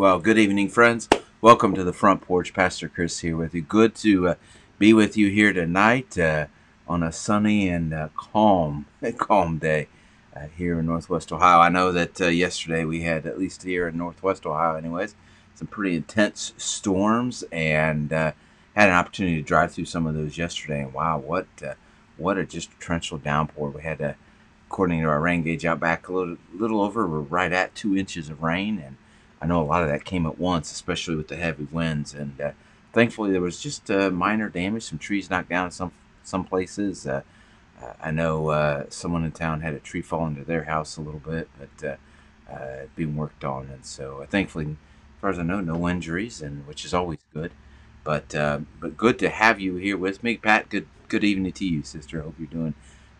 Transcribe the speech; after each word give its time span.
Well, 0.00 0.18
good 0.18 0.38
evening, 0.38 0.70
friends. 0.70 1.10
Welcome 1.42 1.74
to 1.74 1.84
the 1.84 1.92
front 1.92 2.22
porch. 2.22 2.54
Pastor 2.54 2.88
Chris 2.88 3.18
here 3.18 3.36
with 3.36 3.54
you. 3.54 3.60
Good 3.60 3.94
to 3.96 4.28
uh, 4.28 4.34
be 4.78 4.94
with 4.94 5.14
you 5.14 5.28
here 5.28 5.52
tonight 5.52 6.16
uh, 6.16 6.46
on 6.88 7.02
a 7.02 7.12
sunny 7.12 7.68
and 7.68 7.92
uh, 7.92 8.08
calm, 8.16 8.86
calm 9.18 9.58
day 9.58 9.88
uh, 10.34 10.46
here 10.56 10.80
in 10.80 10.86
Northwest 10.86 11.30
Ohio. 11.30 11.58
I 11.58 11.68
know 11.68 11.92
that 11.92 12.18
uh, 12.18 12.28
yesterday 12.28 12.86
we 12.86 13.02
had, 13.02 13.26
at 13.26 13.38
least 13.38 13.64
here 13.64 13.88
in 13.88 13.98
Northwest 13.98 14.46
Ohio, 14.46 14.74
anyways, 14.74 15.16
some 15.54 15.68
pretty 15.68 15.96
intense 15.96 16.54
storms, 16.56 17.44
and 17.52 18.10
uh, 18.10 18.32
had 18.74 18.88
an 18.88 18.94
opportunity 18.94 19.36
to 19.36 19.46
drive 19.46 19.72
through 19.72 19.84
some 19.84 20.06
of 20.06 20.14
those 20.14 20.38
yesterday. 20.38 20.80
And 20.80 20.94
wow, 20.94 21.18
what 21.18 21.46
what 22.16 22.38
a 22.38 22.46
just 22.46 22.70
torrential 22.80 23.18
downpour! 23.18 23.68
We 23.68 23.82
had, 23.82 24.16
according 24.66 25.02
to 25.02 25.08
our 25.08 25.20
rain 25.20 25.42
gauge 25.42 25.66
out 25.66 25.78
back, 25.78 26.08
a 26.08 26.14
little, 26.14 26.38
little 26.54 26.80
over, 26.80 27.06
we're 27.06 27.20
right 27.20 27.52
at 27.52 27.74
two 27.74 27.94
inches 27.94 28.30
of 28.30 28.42
rain, 28.42 28.82
and 28.82 28.96
I 29.40 29.46
know 29.46 29.62
a 29.62 29.64
lot 29.64 29.82
of 29.82 29.88
that 29.88 30.04
came 30.04 30.26
at 30.26 30.38
once, 30.38 30.70
especially 30.70 31.16
with 31.16 31.28
the 31.28 31.36
heavy 31.36 31.66
winds. 31.70 32.12
And 32.12 32.40
uh, 32.40 32.50
thankfully, 32.92 33.32
there 33.32 33.40
was 33.40 33.60
just 33.60 33.90
uh, 33.90 34.10
minor 34.10 34.48
damage, 34.48 34.84
some 34.84 34.98
trees 34.98 35.30
knocked 35.30 35.48
down 35.48 35.66
in 35.66 35.70
some 35.70 35.92
some 36.22 36.44
places. 36.44 37.06
Uh, 37.06 37.22
uh 37.82 37.94
I 38.00 38.10
know 38.10 38.48
uh, 38.48 38.84
someone 38.90 39.24
in 39.24 39.32
town 39.32 39.62
had 39.62 39.72
a 39.72 39.78
tree 39.78 40.02
fall 40.02 40.26
into 40.26 40.44
their 40.44 40.64
house 40.64 40.96
a 40.96 41.00
little 41.00 41.20
bit, 41.20 41.48
but 41.58 41.98
uh, 42.52 42.86
being 42.94 43.16
worked 43.16 43.44
on. 43.44 43.70
And 43.72 43.84
so, 43.84 44.26
thankfully, 44.28 44.66
as 44.66 45.20
far 45.20 45.30
as 45.30 45.38
I 45.38 45.42
know, 45.42 45.60
no 45.60 45.88
injuries, 45.88 46.42
and 46.42 46.66
which 46.66 46.84
is 46.84 46.92
always 46.92 47.20
good. 47.32 47.52
But 48.04 48.28
but 48.80 48.96
good 48.96 49.18
to 49.20 49.30
have 49.30 49.58
you 49.58 49.76
here 49.76 49.96
with 49.96 50.22
me, 50.22 50.36
Pat. 50.36 50.68
Good 50.68 50.86
good 51.08 51.24
evening 51.24 51.52
to 51.52 51.64
you, 51.64 51.82
sister. 51.82 52.20
Hope 52.20 52.34
you're 52.38 52.46
doing 52.46 52.74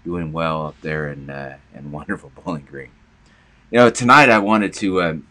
doing 0.05 0.33
well 0.33 0.67
up 0.67 0.81
there 0.83 1.09
in 1.09 1.31
in 1.75 1.93
wonderful 1.99 2.31
Bowling 2.35 2.67
Green. 2.71 2.91
You 3.71 3.79
know, 3.79 3.91
tonight 3.91 4.29
I 4.29 4.41
wanted 4.41 4.73
to 4.75 5.01
um, 5.01 5.27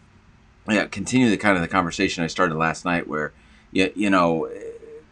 yeah, 0.68 0.86
continue 0.86 1.30
the 1.30 1.36
kind 1.36 1.56
of 1.56 1.62
the 1.62 1.68
conversation 1.68 2.22
I 2.22 2.28
started 2.28 2.56
last 2.56 2.84
night, 2.84 3.08
where 3.08 3.32
you, 3.72 3.92
you 3.94 4.10
know, 4.10 4.50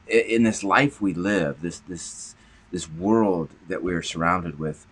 in 0.07 0.43
this 0.43 0.63
life 0.65 1.01
we 1.01 1.15
live, 1.15 1.61
this 1.61 1.81
this 1.81 2.35
this 2.71 2.91
world 2.91 3.51
that 3.69 3.83
we 3.83 3.95
are 3.95 4.03
surrounded 4.03 4.59
with, 4.59 4.87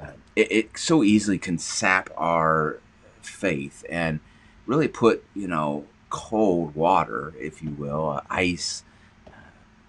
uh, 0.00 0.12
it, 0.34 0.52
it, 0.52 0.78
so 0.78 1.02
easily 1.02 1.38
can 1.38 1.58
sap 1.58 2.10
our 2.16 2.78
faith 3.22 3.84
and 3.88 4.20
really 4.66 4.88
put 4.88 5.24
you 5.34 5.48
know 5.48 5.86
cold 6.10 6.74
water, 6.74 7.34
if 7.38 7.62
you 7.62 7.70
will, 7.70 8.10
uh, 8.10 8.20
ice 8.30 8.84
uh, 9.26 9.30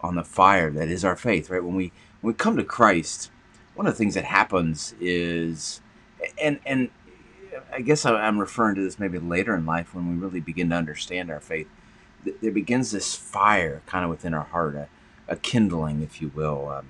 on 0.01 0.15
the 0.15 0.23
fire 0.23 0.71
that 0.71 0.89
is 0.89 1.05
our 1.05 1.15
faith. 1.15 1.49
Right 1.49 1.63
when 1.63 1.75
we 1.75 1.91
when 2.21 2.33
we 2.33 2.37
come 2.37 2.57
to 2.57 2.63
Christ, 2.63 3.29
one 3.75 3.87
of 3.87 3.93
the 3.93 3.97
things 3.97 4.15
that 4.15 4.25
happens 4.25 4.95
is, 4.99 5.81
and 6.41 6.59
and 6.65 6.89
I 7.77 7.81
guess 7.81 8.07
I'm 8.07 8.39
referring 8.39 8.73
to 8.77 8.81
this 8.81 8.97
maybe 8.97 9.19
later 9.19 9.53
in 9.53 9.67
life 9.67 9.93
when 9.93 10.09
we 10.09 10.15
really 10.15 10.39
begin 10.39 10.71
to 10.71 10.75
understand 10.75 11.29
our 11.29 11.39
faith. 11.39 11.67
There 12.41 12.51
begins 12.51 12.89
this 12.89 13.13
fire 13.13 13.83
kind 13.85 14.03
of 14.03 14.09
within 14.09 14.33
our 14.33 14.45
heart, 14.45 14.73
a, 14.73 14.88
a 15.27 15.35
kindling, 15.35 16.01
if 16.01 16.19
you 16.19 16.31
will. 16.33 16.69
Um, 16.69 16.88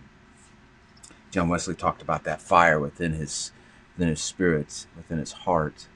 John 1.29 1.49
Wesley 1.49 1.75
talked 1.75 2.01
about 2.01 2.23
that 2.23 2.41
fire 2.41 2.79
within 2.79 3.11
his 3.11 3.51
within 3.97 4.07
his 4.07 4.21
spirit, 4.21 4.87
within 4.95 5.17
his 5.17 5.33
heart, 5.33 5.87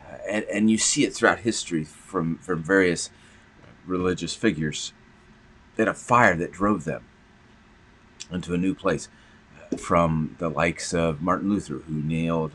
uh, 0.00 0.16
and 0.26 0.46
and 0.46 0.70
you 0.70 0.78
see 0.78 1.04
it 1.04 1.12
throughout 1.12 1.40
history 1.40 1.84
from 1.84 2.38
from 2.38 2.62
various 2.62 3.10
religious 3.84 4.34
figures. 4.34 4.94
They 5.76 5.84
a 5.84 5.92
fire 5.92 6.36
that 6.36 6.52
drove 6.52 6.84
them 6.84 7.04
into 8.30 8.54
a 8.54 8.58
new 8.58 8.74
place. 8.74 9.10
Uh, 9.70 9.76
from 9.76 10.36
the 10.38 10.48
likes 10.48 10.94
of 10.94 11.20
Martin 11.20 11.50
Luther, 11.50 11.80
who 11.80 12.00
nailed 12.00 12.52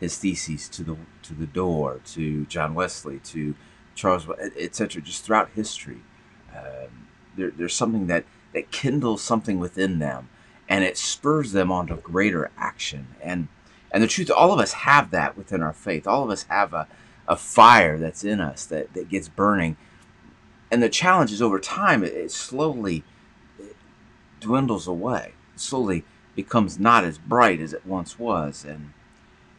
his 0.00 0.16
theses 0.18 0.68
to 0.70 0.82
the 0.82 0.96
to 1.22 1.34
the 1.34 1.46
door, 1.46 2.00
to 2.06 2.46
John 2.46 2.74
Wesley, 2.74 3.20
to 3.24 3.54
Charles, 3.94 4.28
etc. 4.58 5.02
Just 5.02 5.24
throughout 5.24 5.50
history, 5.54 6.02
um, 6.56 7.08
there, 7.36 7.50
there's 7.50 7.74
something 7.74 8.06
that 8.06 8.24
that 8.54 8.70
kindles 8.70 9.22
something 9.22 9.58
within 9.58 9.98
them, 9.98 10.28
and 10.68 10.84
it 10.84 10.96
spurs 10.96 11.52
them 11.52 11.70
on 11.70 11.86
to 11.88 11.96
greater 11.96 12.50
action. 12.56 13.08
And 13.22 13.48
and 13.90 14.02
the 14.02 14.08
truth, 14.08 14.30
all 14.30 14.52
of 14.52 14.60
us 14.60 14.72
have 14.72 15.10
that 15.10 15.36
within 15.36 15.62
our 15.62 15.72
faith. 15.72 16.06
All 16.06 16.24
of 16.24 16.30
us 16.30 16.44
have 16.44 16.74
a, 16.74 16.86
a 17.26 17.36
fire 17.36 17.98
that's 17.98 18.24
in 18.24 18.40
us 18.40 18.66
that, 18.66 18.92
that 18.94 19.08
gets 19.08 19.28
burning. 19.28 19.76
And 20.70 20.82
the 20.82 20.88
challenge 20.88 21.32
is 21.32 21.40
over 21.40 21.58
time, 21.58 22.04
it, 22.04 22.12
it 22.12 22.30
slowly 22.30 23.04
dwindles 24.40 24.86
away. 24.86 25.32
It 25.54 25.60
slowly 25.60 26.04
becomes 26.34 26.78
not 26.78 27.04
as 27.04 27.18
bright 27.18 27.60
as 27.60 27.72
it 27.72 27.86
once 27.86 28.18
was. 28.18 28.64
And 28.64 28.92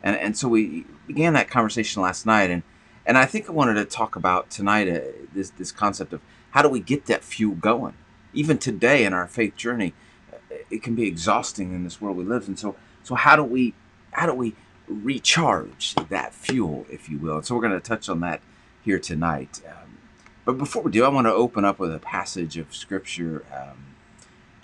and 0.03 0.15
and 0.15 0.37
so 0.37 0.47
we 0.47 0.85
began 1.07 1.33
that 1.33 1.49
conversation 1.49 2.01
last 2.01 2.25
night, 2.25 2.49
and 2.49 2.63
and 3.05 3.17
I 3.17 3.25
think 3.25 3.49
I 3.49 3.51
wanted 3.51 3.75
to 3.75 3.85
talk 3.85 4.15
about 4.15 4.49
tonight 4.49 4.87
uh, 4.87 5.01
this 5.33 5.49
this 5.51 5.71
concept 5.71 6.13
of 6.13 6.21
how 6.51 6.61
do 6.61 6.69
we 6.69 6.79
get 6.79 7.05
that 7.07 7.23
fuel 7.23 7.55
going. 7.55 7.95
Even 8.33 8.57
today 8.57 9.05
in 9.05 9.13
our 9.13 9.27
faith 9.27 9.55
journey, 9.55 9.93
uh, 10.31 10.55
it 10.69 10.83
can 10.83 10.95
be 10.95 11.07
exhausting 11.07 11.73
in 11.73 11.83
this 11.83 11.99
world 11.99 12.17
we 12.17 12.23
live 12.23 12.47
in. 12.47 12.55
So 12.55 12.75
so 13.03 13.15
how 13.15 13.35
do 13.35 13.43
we 13.43 13.73
how 14.11 14.25
do 14.25 14.33
we 14.33 14.55
recharge 14.87 15.95
that 15.95 16.33
fuel, 16.33 16.85
if 16.89 17.09
you 17.09 17.17
will? 17.17 17.37
And 17.37 17.45
so 17.45 17.55
we're 17.55 17.61
going 17.61 17.73
to 17.73 17.79
touch 17.79 18.09
on 18.09 18.19
that 18.21 18.41
here 18.83 18.99
tonight. 18.99 19.61
Um, 19.67 19.97
but 20.45 20.57
before 20.57 20.81
we 20.81 20.91
do, 20.91 21.05
I 21.05 21.09
want 21.09 21.27
to 21.27 21.33
open 21.33 21.65
up 21.65 21.79
with 21.79 21.93
a 21.93 21.99
passage 21.99 22.57
of 22.57 22.73
scripture, 22.73 23.45
um, 23.55 23.95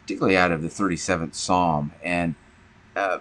particularly 0.02 0.38
out 0.38 0.52
of 0.52 0.62
the 0.62 0.67
37th 0.67 1.35
Psalm, 1.35 1.91
and 2.03 2.35
uh, 2.96 3.19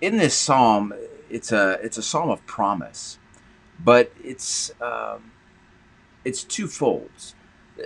in 0.00 0.16
this 0.18 0.36
psalm, 0.36 0.94
it's 1.30 1.52
a 1.52 1.78
it's 1.82 1.98
a 1.98 2.02
psalm 2.02 2.30
of 2.30 2.44
promise, 2.46 3.18
but 3.82 4.12
it's 4.22 4.70
um, 4.80 5.32
it's 6.24 6.44
twofold. 6.44 7.10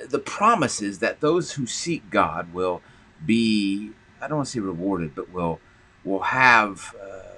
The 0.09 0.19
promise 0.19 0.81
is 0.81 1.01
that 1.01 1.21
those 1.21 1.53
who 1.53 1.67
seek 1.67 2.11
God 2.11 2.53
will 2.53 2.83
be 3.25 3.93
I 4.21 4.29
don't 4.29 4.39
want 4.39 4.49
to 4.49 4.53
say 4.53 4.61
rewarded, 4.61 5.15
but 5.15 5.33
will 5.33 5.61
will 6.05 6.21
have 6.21 6.95
uh, 7.03 7.37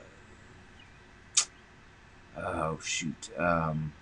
oh 2.36 2.78
shoot 2.82 3.30
um, 3.38 3.92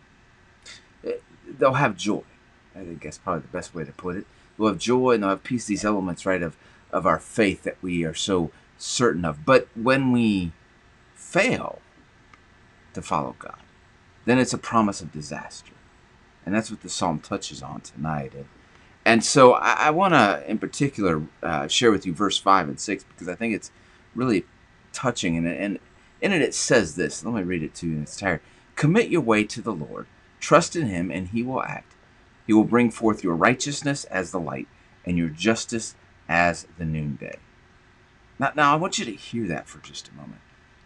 they'll 1.59 1.75
have 1.75 1.97
joy. 1.97 2.23
I 2.75 2.81
think 2.81 3.03
that's 3.03 3.19
probably 3.19 3.43
the 3.43 3.49
best 3.49 3.75
way 3.75 3.85
to 3.85 3.93
put 3.93 4.17
it. 4.17 4.27
They'll 4.57 4.69
have 4.69 4.79
joy 4.79 5.13
and 5.13 5.23
they'll 5.23 5.31
have 5.31 5.43
peace. 5.43 5.67
These 5.67 5.85
elements, 5.85 6.25
right, 6.25 6.43
of 6.43 6.57
of 6.93 7.07
our 7.07 7.19
faith 7.19 7.63
that 7.65 7.77
we 7.83 8.05
are 8.05 8.15
so 8.15 8.51
certain 8.79 9.25
of. 9.25 9.45
But 9.45 9.69
when 9.75 10.13
we 10.13 10.53
fail 11.21 11.81
to 12.95 13.03
follow 13.03 13.37
God, 13.39 13.61
then 14.25 14.39
it's 14.39 14.55
a 14.55 14.59
promise 14.59 15.01
of 15.01 15.13
disaster. 15.13 15.73
And 16.45 16.55
that's 16.55 16.71
what 16.71 16.81
the 16.81 16.89
psalm 16.89 17.21
touches 17.21 17.63
on 17.63 17.83
tonight. 17.83 18.33
And, 18.35 18.47
and 19.05 19.25
so 19.25 19.53
I, 19.53 19.75
I 19.75 19.91
want 19.91 20.15
to, 20.15 20.43
in 20.51 20.59
particular, 20.59 21.23
uh, 21.43 21.69
share 21.69 21.93
with 21.93 22.07
you 22.07 22.15
verse 22.15 22.39
5 22.39 22.69
and 22.69 22.81
6 22.81 23.05
because 23.05 23.29
I 23.29 23.35
think 23.35 23.55
it's 23.55 23.71
really 24.15 24.45
touching. 24.93 25.37
And, 25.37 25.47
and 25.47 25.79
in 26.21 26.33
it, 26.33 26.43
it 26.43 26.55
says 26.55 26.97
this. 26.97 27.25
Let 27.25 27.35
me 27.35 27.43
read 27.43 27.63
it 27.63 27.75
to 27.77 27.87
you 27.87 27.97
in 27.97 28.03
its 28.03 28.17
entirety. 28.17 28.43
Commit 28.75 29.11
your 29.11 29.21
way 29.21 29.45
to 29.45 29.61
the 29.61 29.75
Lord, 29.75 30.07
trust 30.41 30.75
in 30.75 30.87
him, 30.87 31.11
and 31.11 31.29
he 31.29 31.43
will 31.43 31.63
act. 31.63 31.95
He 32.47 32.55
will 32.55 32.65
bring 32.65 32.91
forth 32.91 33.23
your 33.23 33.37
righteousness 33.37 34.05
as 34.07 34.31
the 34.31 34.41
light 34.41 34.67
and 35.05 35.19
your 35.19 35.29
justice 35.29 35.95
as 36.29 36.67
the 36.79 36.87
noonday. 36.87 37.39
Now, 38.39 38.53
now 38.57 38.73
I 38.73 38.77
want 38.77 38.99
you 38.99 39.05
to 39.05 39.13
hear 39.13 39.47
that 39.49 39.69
for 39.69 39.79
just 39.79 40.09
a 40.09 40.15
moment 40.15 40.41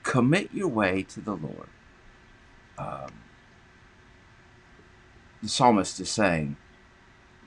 commit 0.05 0.51
your 0.53 0.69
way 0.69 1.03
to 1.03 1.21
the 1.21 1.35
Lord. 1.35 1.69
Um, 2.79 3.11
the 5.43 5.49
psalmist 5.49 5.99
is 5.99 6.11
saying, 6.11 6.57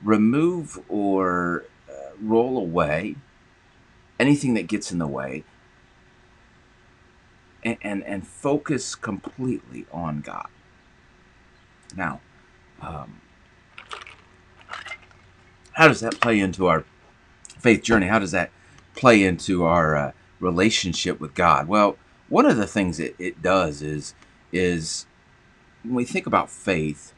remove 0.02 0.78
or 0.88 1.64
uh, 1.88 2.10
roll 2.20 2.58
away 2.58 3.16
anything 4.20 4.54
that 4.54 4.66
gets 4.66 4.92
in 4.92 4.98
the 4.98 5.06
way 5.06 5.44
and, 7.62 7.78
and, 7.82 8.04
and 8.04 8.26
focus 8.26 8.94
completely 8.94 9.86
on 9.92 10.20
God. 10.20 10.48
Now, 11.96 12.20
um, 12.80 13.20
how 15.72 15.88
does 15.88 16.00
that 16.00 16.20
play 16.20 16.40
into 16.40 16.66
our 16.66 16.84
faith 17.58 17.82
journey? 17.82 18.06
How 18.06 18.18
does 18.18 18.32
that 18.32 18.50
play 18.94 19.22
into 19.22 19.64
our 19.64 19.96
uh, 19.96 20.12
relationship 20.40 21.20
with 21.20 21.34
God? 21.34 21.68
Well, 21.68 21.96
one 22.28 22.46
of 22.46 22.56
the 22.56 22.66
things 22.66 22.98
it, 23.00 23.14
it 23.18 23.42
does 23.42 23.82
is 23.82 24.14
is 24.52 25.06
when 25.82 25.94
we 25.94 26.04
think 26.04 26.26
about 26.26 26.50
faith 26.50 27.14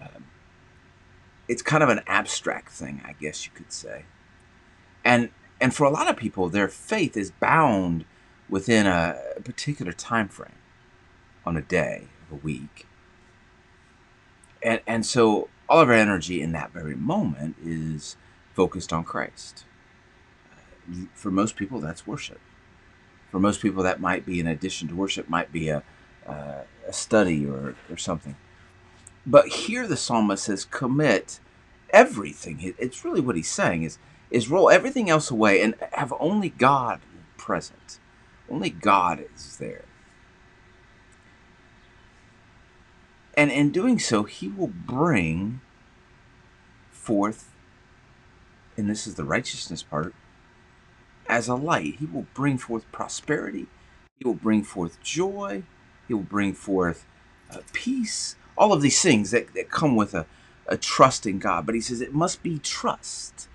um, 0.00 0.26
it's 1.48 1.62
kind 1.62 1.82
of 1.82 1.88
an 1.88 2.00
abstract 2.06 2.70
thing 2.70 3.02
i 3.04 3.12
guess 3.12 3.46
you 3.46 3.52
could 3.54 3.72
say. 3.72 4.04
And 5.04 5.30
and 5.60 5.74
for 5.74 5.84
a 5.84 5.90
lot 5.90 6.08
of 6.08 6.16
people 6.16 6.48
their 6.48 6.68
faith 6.68 7.16
is 7.16 7.30
bound 7.30 8.04
within 8.48 8.86
a, 8.86 9.18
particular 9.44 9.92
time 9.92 10.28
frame 10.28 10.58
on 11.44 11.56
a 11.56 11.62
day 11.62 12.08
a 12.30 12.34
week. 12.34 12.86
And 14.62 14.80
and 14.86 15.04
so 15.04 15.48
all 15.68 15.80
of 15.80 15.88
our 15.88 15.94
energy 15.94 16.40
in 16.42 16.52
that 16.52 16.72
very 16.72 16.94
moment 16.94 17.56
is 17.62 18.16
focused 18.54 18.92
on 18.92 19.04
christ. 19.04 19.64
Uh, 20.52 21.06
for 21.14 21.30
most 21.30 21.56
people 21.56 21.80
that's 21.80 22.06
worship 22.06 22.40
for 23.34 23.40
most 23.40 23.60
people, 23.60 23.82
that 23.82 24.00
might 24.00 24.24
be, 24.24 24.38
in 24.38 24.46
addition 24.46 24.86
to 24.86 24.94
worship, 24.94 25.28
might 25.28 25.50
be 25.50 25.68
a, 25.68 25.82
uh, 26.24 26.60
a 26.86 26.92
study 26.92 27.44
or, 27.44 27.74
or 27.90 27.96
something. 27.96 28.36
but 29.26 29.48
here 29.48 29.86
the 29.86 29.96
psalmist 29.96 30.44
says, 30.44 30.64
commit 30.64 31.40
everything. 31.90 32.74
It's 32.78 33.04
really 33.04 33.20
what 33.20 33.36
he's 33.36 33.50
saying 33.50 33.82
is, 33.84 33.98
is 34.30 34.48
roll 34.50 34.70
everything 34.70 35.10
else 35.10 35.30
away 35.30 35.60
and 35.62 35.74
have 35.92 36.12
only 36.20 36.50
God 36.50 37.00
present. 37.36 37.98
Only 38.50 38.70
God 38.70 39.24
is 39.34 39.56
there. 39.56 39.84
And 43.36 43.50
in 43.50 43.70
doing 43.70 43.98
so, 43.98 44.24
he 44.24 44.48
will 44.48 44.68
bring 44.68 45.60
forth, 46.90 47.50
and 48.76 48.88
this 48.88 49.06
is 49.06 49.16
the 49.16 49.24
righteousness 49.24 49.82
part, 49.82 50.14
as 51.28 51.48
a 51.48 51.54
light. 51.54 51.96
He 51.98 52.06
will 52.06 52.26
bring 52.34 52.58
forth 52.58 52.90
prosperity. 52.92 53.66
He 54.18 54.24
will 54.24 54.34
bring 54.34 54.62
forth 54.62 55.02
joy. 55.02 55.62
He 56.08 56.14
will 56.14 56.22
bring 56.22 56.54
forth 56.54 57.06
uh, 57.50 57.58
peace. 57.72 58.36
All 58.56 58.72
of 58.72 58.82
these 58.82 59.02
things 59.02 59.30
that, 59.30 59.54
that 59.54 59.70
come 59.70 59.96
with 59.96 60.14
a, 60.14 60.26
a 60.66 60.76
trust 60.76 61.26
in 61.26 61.38
God. 61.38 61.66
But 61.66 61.74
he 61.74 61.80
says 61.80 62.00
it 62.00 62.14
must 62.14 62.42
be 62.42 62.58
trust. 62.58 63.48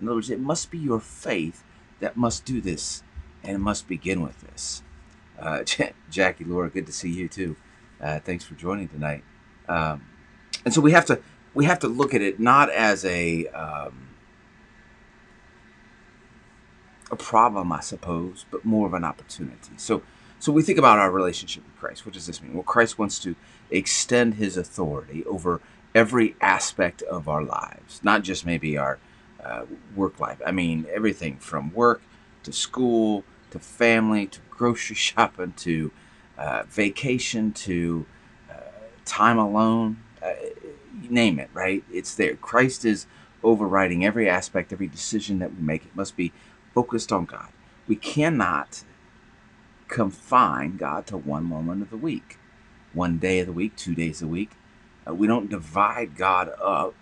In 0.00 0.08
other 0.08 0.16
words, 0.16 0.30
it 0.30 0.40
must 0.40 0.70
be 0.70 0.78
your 0.78 1.00
faith 1.00 1.62
that 2.00 2.16
must 2.16 2.44
do 2.44 2.60
this, 2.60 3.04
and 3.44 3.54
it 3.54 3.60
must 3.60 3.86
begin 3.86 4.20
with 4.20 4.40
this. 4.40 4.82
Uh, 5.38 5.62
Jackie, 6.10 6.44
Laura, 6.44 6.68
good 6.70 6.86
to 6.86 6.92
see 6.92 7.10
you 7.10 7.28
too. 7.28 7.56
Uh, 8.00 8.18
thanks 8.18 8.44
for 8.44 8.54
joining 8.54 8.88
tonight. 8.88 9.22
Um, 9.68 10.02
and 10.64 10.74
so 10.74 10.80
we 10.80 10.92
have 10.92 11.06
to 11.06 11.20
we 11.54 11.66
have 11.66 11.78
to 11.80 11.88
look 11.88 12.14
at 12.14 12.20
it 12.20 12.40
not 12.40 12.70
as 12.70 13.04
a 13.04 13.46
um, 13.48 14.08
a 17.12 17.16
problem, 17.16 17.70
I 17.70 17.80
suppose, 17.80 18.46
but 18.50 18.64
more 18.64 18.86
of 18.86 18.94
an 18.94 19.04
opportunity. 19.04 19.74
So 19.76 20.02
so 20.38 20.50
we 20.50 20.62
think 20.62 20.78
about 20.78 20.98
our 20.98 21.12
relationship 21.12 21.62
with 21.64 21.76
Christ. 21.76 22.04
What 22.04 22.14
does 22.14 22.26
this 22.26 22.42
mean? 22.42 22.54
Well, 22.54 22.64
Christ 22.64 22.98
wants 22.98 23.20
to 23.20 23.36
extend 23.70 24.34
His 24.34 24.56
authority 24.56 25.24
over 25.26 25.60
every 25.94 26.34
aspect 26.40 27.02
of 27.02 27.28
our 27.28 27.44
lives, 27.44 28.00
not 28.02 28.22
just 28.24 28.44
maybe 28.44 28.76
our 28.76 28.98
uh, 29.44 29.66
work 29.94 30.18
life. 30.18 30.40
I 30.44 30.50
mean 30.50 30.86
everything 30.92 31.36
from 31.36 31.72
work 31.72 32.02
to 32.42 32.52
school 32.52 33.24
to 33.50 33.58
family 33.58 34.26
to 34.26 34.40
grocery 34.50 34.96
shopping 35.08 35.52
to 35.58 35.92
uh, 36.38 36.64
vacation 36.68 37.52
to 37.52 38.06
uh, 38.50 38.54
time 39.04 39.38
alone, 39.38 39.98
uh, 40.22 40.32
name 41.08 41.38
it, 41.38 41.50
right? 41.52 41.84
It's 41.92 42.14
there. 42.14 42.34
Christ 42.36 42.84
is 42.84 43.06
overriding 43.44 44.04
every 44.04 44.28
aspect, 44.28 44.72
every 44.72 44.86
decision 44.86 45.38
that 45.40 45.54
we 45.54 45.60
make. 45.60 45.84
It 45.84 45.94
must 45.94 46.16
be 46.16 46.32
focused 46.74 47.12
on 47.12 47.24
God. 47.24 47.48
We 47.86 47.96
cannot 47.96 48.84
confine 49.88 50.76
God 50.76 51.06
to 51.08 51.16
one 51.16 51.44
moment 51.44 51.82
of 51.82 51.90
the 51.90 51.96
week, 51.96 52.38
one 52.92 53.18
day 53.18 53.40
of 53.40 53.46
the 53.46 53.52
week, 53.52 53.76
two 53.76 53.94
days 53.94 54.22
a 54.22 54.26
week. 54.26 54.52
Uh, 55.06 55.14
we 55.14 55.26
don't 55.26 55.50
divide 55.50 56.16
God 56.16 56.50
up 56.62 56.94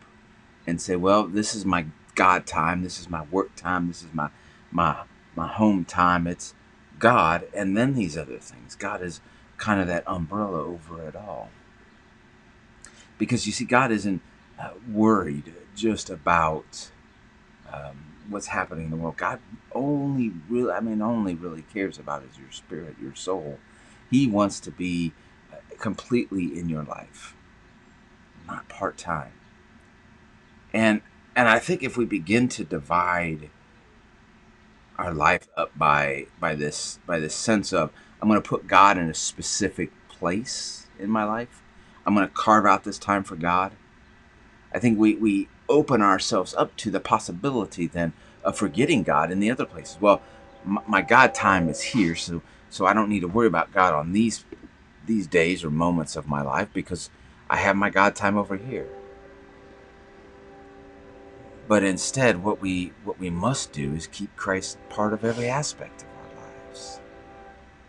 and 0.67 0.81
say, 0.81 0.97
well, 0.97 1.27
this 1.27 1.55
is 1.55 1.65
my 1.65 1.87
God 2.15 2.47
time, 2.47 2.83
this 2.83 2.99
is 2.99 3.09
my 3.09 3.23
work 3.31 3.55
time, 3.57 3.89
this 3.89 4.03
is 4.03 4.13
my 4.13 4.31
my 4.71 5.05
my 5.37 5.47
home 5.47 5.85
time. 5.85 6.27
It's 6.27 6.55
God, 6.99 7.47
and 7.55 7.77
then 7.77 7.95
these 7.95 8.17
other 8.17 8.39
things. 8.39 8.75
God 8.75 9.03
is 9.03 9.21
kind 9.57 9.81
of 9.81 9.87
that 9.87 10.05
umbrella 10.07 10.63
over 10.65 11.07
it 11.07 11.15
all. 11.17 11.51
Because 13.19 13.47
you 13.47 13.53
see, 13.53 13.65
God 13.65 13.91
isn't 13.91 14.23
uh, 14.59 14.71
worried 14.91 15.53
just 15.77 16.11
about 16.11 16.91
um, 17.73 18.10
what's 18.29 18.49
happening 18.49 18.87
in 18.87 18.91
the 18.91 18.97
world. 18.97 19.17
God 19.17 19.41
only 19.73 20.33
really, 20.49 20.73
I 20.73 20.81
mean, 20.81 21.03
only 21.03 21.35
really 21.35 21.63
cares 21.63 21.99
about 21.99 22.23
is 22.23 22.39
your 22.39 22.51
spirit, 22.51 22.97
your 23.01 23.15
soul. 23.15 23.59
He 24.11 24.27
wants 24.27 24.61
to 24.61 24.71
be 24.71 25.13
uh, 25.53 25.57
completely 25.79 26.59
in 26.59 26.69
your 26.69 26.83
life, 26.83 27.35
not 28.47 28.69
part 28.69 28.99
time. 28.99 29.33
And 30.73 31.03
and 31.37 31.49
I 31.49 31.59
think 31.59 31.83
if 31.83 31.97
we 31.97 32.05
begin 32.05 32.49
to 32.51 32.65
divide 32.65 33.51
our 34.99 35.15
life 35.15 35.49
up 35.57 35.77
by 35.77 36.27
by 36.39 36.55
this 36.55 36.99
by 37.07 37.19
this 37.19 37.35
sense 37.35 37.73
of 37.73 37.91
I'm 38.21 38.29
going 38.29 38.41
to 38.41 38.49
put 38.49 38.67
God 38.67 38.99
in 38.99 39.09
a 39.09 39.15
specific 39.15 39.91
place 40.09 40.87
in 40.99 41.09
my 41.09 41.25
life. 41.25 41.63
I'm 42.05 42.15
going 42.15 42.27
to 42.27 42.35
carve 42.35 42.67
out 42.67 42.85
this 42.85 42.99
time 42.99 43.25
for 43.25 43.37
God. 43.37 43.73
I 44.75 44.79
think 44.79 44.99
we 44.99 45.15
we 45.15 45.49
open 45.71 46.03
ourselves 46.03 46.55
up 46.55 46.77
to 46.77 46.91
the 46.91 47.01
possibility 47.01 47.87
then 47.87 48.13
of 48.45 48.59
forgetting 48.59 49.03
God 49.03 49.31
in 49.31 49.41
the 49.41 49.51
other 49.51 49.65
places. 49.65 49.99
Well, 50.01 50.21
my, 50.65 51.01
God 51.01 51.35
time 51.35 51.69
is 51.69 51.81
here, 51.81 52.15
so 52.15 52.43
so 52.69 52.85
I 52.87 52.93
don't 52.93 53.09
need 53.09 53.21
to 53.21 53.29
worry 53.29 53.47
about 53.47 53.73
God 53.73 53.95
on 53.95 54.13
these 54.13 54.45
these 55.07 55.27
days 55.27 55.65
or 55.65 55.71
moments 55.71 56.17
of 56.17 56.29
my 56.29 56.43
life 56.43 56.69
because 56.75 57.09
I 57.49 57.57
have 57.57 57.77
my 57.77 57.89
God 57.91 58.15
time 58.15 58.37
over 58.37 58.57
here. 58.57 58.89
But 61.67 61.83
instead, 61.83 62.43
what 62.43 62.61
we 62.61 62.93
what 63.05 63.19
we 63.19 63.31
must 63.31 63.73
do 63.73 63.95
is 63.95 64.07
keep 64.07 64.35
Christ 64.37 64.77
part 64.91 65.12
of 65.12 65.25
every 65.25 65.49
aspect 65.49 66.03
of 66.03 66.09
our 66.19 66.45
lives. 66.45 67.00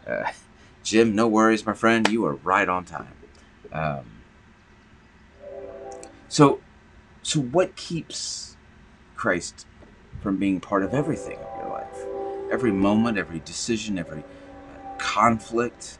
Uh, 0.08 0.32
Jim, 0.84 1.14
no 1.16 1.28
worries, 1.28 1.66
my 1.66 1.74
friend. 1.74 2.08
You 2.08 2.26
are 2.26 2.36
right 2.36 2.68
on 2.68 2.86
time. 2.86 3.14
Um, 3.72 4.06
so, 6.28 6.60
so 7.24 7.40
what 7.40 7.75
keeps 7.75 8.58
Christ 9.16 9.66
from 10.22 10.38
being 10.38 10.60
part 10.60 10.84
of 10.84 10.94
everything 10.94 11.38
of 11.38 11.62
your 11.62 11.70
life? 11.70 12.51
Every 12.51 12.72
moment, 12.72 13.18
every 13.18 13.40
decision, 13.40 13.98
every 14.00 14.24
uh, 14.24 14.96
conflict. 14.98 16.00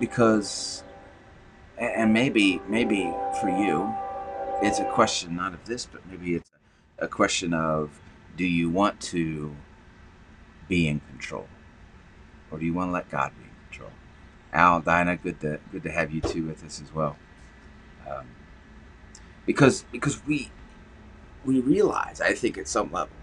Because, 0.00 0.82
and 1.78 2.12
maybe, 2.12 2.60
maybe 2.68 3.12
for 3.40 3.48
you, 3.48 3.94
it's 4.62 4.78
a 4.78 4.84
question 4.84 5.36
not 5.36 5.54
of 5.54 5.64
this, 5.64 5.86
but 5.86 6.06
maybe 6.08 6.34
it's 6.34 6.50
a 6.98 7.08
question 7.08 7.54
of 7.54 8.00
do 8.36 8.44
you 8.44 8.70
want 8.70 9.00
to 9.00 9.54
be 10.68 10.88
in 10.88 11.00
control, 11.00 11.46
or 12.50 12.58
do 12.58 12.64
you 12.64 12.72
want 12.72 12.88
to 12.88 12.92
let 12.92 13.10
God 13.10 13.32
be 13.36 13.44
in 13.44 13.50
control? 13.68 13.90
Al, 14.52 14.80
Dinah, 14.80 15.16
good 15.16 15.40
to 15.40 15.60
good 15.70 15.82
to 15.82 15.90
have 15.90 16.12
you 16.12 16.20
two 16.20 16.46
with 16.46 16.64
us 16.64 16.80
as 16.80 16.94
well, 16.94 17.16
um, 18.10 18.26
because 19.46 19.84
because 19.92 20.24
we 20.26 20.50
we 21.44 21.60
realize, 21.60 22.20
I 22.20 22.34
think, 22.34 22.56
at 22.58 22.68
some 22.68 22.92
level, 22.92 23.16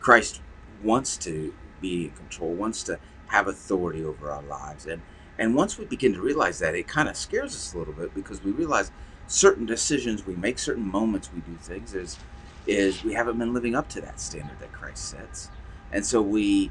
Christ 0.00 0.40
wants 0.82 1.16
to 1.18 1.54
be 1.80 2.04
in 2.04 2.10
control, 2.12 2.52
wants 2.54 2.82
to 2.84 2.98
have 3.28 3.48
authority 3.48 4.04
over 4.04 4.30
our 4.30 4.42
lives, 4.42 4.86
and 4.86 5.02
and 5.38 5.54
once 5.54 5.78
we 5.78 5.84
begin 5.84 6.12
to 6.14 6.20
realize 6.20 6.58
that, 6.60 6.74
it 6.74 6.86
kind 6.86 7.08
of 7.08 7.16
scares 7.16 7.54
us 7.54 7.74
a 7.74 7.78
little 7.78 7.94
bit 7.94 8.14
because 8.14 8.42
we 8.44 8.52
realize 8.52 8.90
certain 9.26 9.66
decisions 9.66 10.26
we 10.26 10.36
make, 10.36 10.58
certain 10.58 10.86
moments 10.86 11.30
we 11.34 11.40
do 11.40 11.56
things, 11.60 11.94
is 11.94 12.18
is 12.66 13.02
we 13.02 13.14
haven't 13.14 13.38
been 13.38 13.52
living 13.52 13.74
up 13.74 13.88
to 13.88 14.00
that 14.00 14.20
standard 14.20 14.58
that 14.60 14.72
Christ 14.72 15.10
sets, 15.10 15.50
and 15.90 16.04
so 16.04 16.22
we 16.22 16.70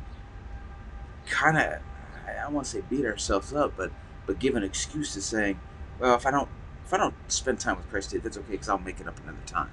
kind 1.25 1.57
of 1.57 1.81
I 2.27 2.43
don't 2.43 2.53
want 2.53 2.65
to 2.65 2.71
say 2.71 2.81
beat 2.89 3.05
ourselves 3.05 3.53
up, 3.53 3.73
but 3.75 3.91
but 4.25 4.39
give 4.39 4.55
an 4.55 4.63
excuse 4.63 5.13
to 5.15 5.21
saying, 5.21 5.59
well, 5.99 6.15
if 6.15 6.25
I 6.25 6.31
don't 6.31 6.49
if 6.91 6.93
I 6.93 6.97
don't 6.97 7.15
spend 7.31 7.57
time 7.57 7.77
with 7.77 7.89
Christ, 7.89 8.13
that's 8.21 8.37
okay 8.37 8.51
because 8.51 8.67
I'll 8.67 8.77
make 8.77 8.99
it 8.99 9.07
up 9.07 9.17
another 9.23 9.37
time. 9.45 9.71